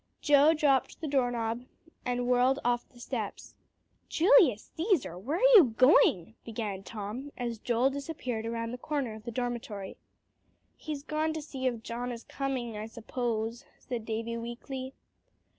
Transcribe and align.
Joe 0.19 0.55
dropped 0.55 0.99
the 0.99 1.07
doorknob, 1.07 1.67
and 2.07 2.25
whirled 2.25 2.57
off 2.65 2.89
the 2.89 2.99
steps. 2.99 3.53
"Julius 4.09 4.71
Cæsar! 4.75 5.21
where 5.21 5.37
are 5.37 5.49
you 5.55 5.75
going?" 5.77 6.33
began 6.43 6.81
Tom, 6.81 7.31
as 7.37 7.59
Joel 7.59 7.91
disappeared 7.91 8.47
around 8.47 8.71
the 8.71 8.79
corner 8.79 9.13
of 9.13 9.25
the 9.25 9.31
dormitory. 9.31 9.97
"He's 10.75 11.03
gone 11.03 11.33
to 11.33 11.41
see 11.43 11.67
if 11.67 11.83
John 11.83 12.11
is 12.11 12.23
coming, 12.23 12.75
I 12.75 12.87
suppose," 12.87 13.63
said 13.77 14.07
Davie 14.07 14.37
weakly. 14.37 14.95